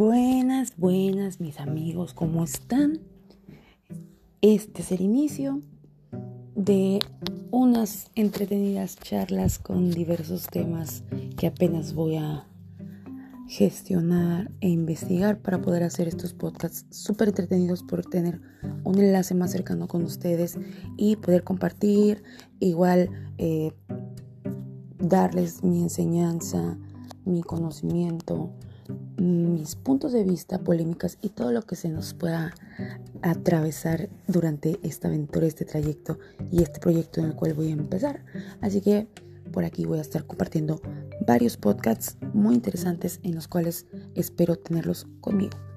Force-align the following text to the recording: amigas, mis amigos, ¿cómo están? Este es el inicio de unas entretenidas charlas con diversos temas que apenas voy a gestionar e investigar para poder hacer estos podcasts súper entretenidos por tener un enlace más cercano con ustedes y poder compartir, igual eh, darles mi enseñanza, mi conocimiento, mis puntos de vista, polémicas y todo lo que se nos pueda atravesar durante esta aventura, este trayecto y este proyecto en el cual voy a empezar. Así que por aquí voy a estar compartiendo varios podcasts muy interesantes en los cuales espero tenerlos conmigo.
amigas, 0.00 1.40
mis 1.40 1.58
amigos, 1.58 2.14
¿cómo 2.14 2.44
están? 2.44 3.00
Este 4.40 4.82
es 4.82 4.92
el 4.92 5.00
inicio 5.00 5.60
de 6.54 7.00
unas 7.50 8.08
entretenidas 8.14 8.96
charlas 8.96 9.58
con 9.58 9.90
diversos 9.90 10.46
temas 10.46 11.02
que 11.36 11.48
apenas 11.48 11.94
voy 11.94 12.16
a 12.16 12.46
gestionar 13.48 14.52
e 14.60 14.68
investigar 14.68 15.40
para 15.40 15.60
poder 15.60 15.82
hacer 15.82 16.06
estos 16.06 16.32
podcasts 16.32 16.86
súper 16.90 17.28
entretenidos 17.28 17.82
por 17.82 18.04
tener 18.04 18.40
un 18.84 19.00
enlace 19.00 19.34
más 19.34 19.50
cercano 19.50 19.88
con 19.88 20.04
ustedes 20.04 20.58
y 20.96 21.16
poder 21.16 21.42
compartir, 21.42 22.22
igual 22.60 23.10
eh, 23.38 23.72
darles 24.98 25.64
mi 25.64 25.82
enseñanza, 25.82 26.78
mi 27.24 27.42
conocimiento, 27.42 28.52
mis 29.16 29.76
puntos 29.76 30.12
de 30.12 30.24
vista, 30.24 30.58
polémicas 30.58 31.18
y 31.20 31.30
todo 31.30 31.52
lo 31.52 31.62
que 31.62 31.76
se 31.76 31.88
nos 31.88 32.14
pueda 32.14 32.54
atravesar 33.22 34.08
durante 34.26 34.78
esta 34.82 35.08
aventura, 35.08 35.46
este 35.46 35.64
trayecto 35.64 36.18
y 36.50 36.62
este 36.62 36.80
proyecto 36.80 37.20
en 37.20 37.26
el 37.26 37.34
cual 37.34 37.54
voy 37.54 37.68
a 37.68 37.72
empezar. 37.72 38.24
Así 38.60 38.80
que 38.80 39.08
por 39.52 39.64
aquí 39.64 39.84
voy 39.84 39.98
a 39.98 40.02
estar 40.02 40.24
compartiendo 40.24 40.80
varios 41.26 41.56
podcasts 41.56 42.16
muy 42.32 42.54
interesantes 42.54 43.20
en 43.22 43.34
los 43.34 43.48
cuales 43.48 43.86
espero 44.14 44.56
tenerlos 44.56 45.06
conmigo. 45.20 45.67